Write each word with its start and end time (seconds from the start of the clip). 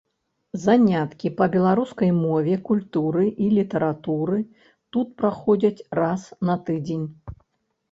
Заняткі 0.61 1.27
па 1.41 1.45
беларускай 1.55 2.11
мове, 2.21 2.55
культуры 2.71 3.27
і 3.29 3.45
літаратуры 3.59 4.41
тут 4.97 5.15
праходзяць 5.23 5.85
раз 6.03 6.27
на 6.53 6.61
тыдзень. 6.67 7.09